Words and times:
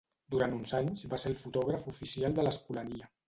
Durant 0.35 0.55
uns 0.59 0.73
anys 0.77 1.03
va 1.11 1.19
ser 1.25 1.29
el 1.33 1.37
fotògraf 1.43 1.85
oficial 1.93 2.39
de 2.39 2.47
l'Escolania. 2.49 3.15